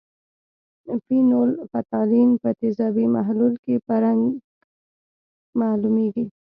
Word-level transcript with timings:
فینول 1.05 1.51
فتالین 1.71 2.29
په 2.41 2.49
تیزابي 2.59 3.05
محلول 3.15 3.53
کې 3.63 3.75
په 3.85 3.93
رنګ 4.03 4.21
معلومیږي. 5.59 6.25